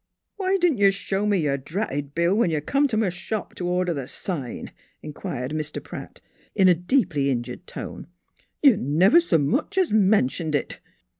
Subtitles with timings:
[0.37, 3.63] "Why didn't you show me yer dratted bill when you come t' m' shop t'
[3.63, 4.71] order th' sign?"
[5.03, 5.81] inquired Mr.
[5.83, 6.21] Pratt,
[6.55, 8.07] in a deeply injured tone."
[8.63, 10.79] You never s' much 's mentioned it."